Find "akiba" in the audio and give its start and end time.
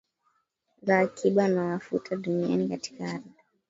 0.99-1.43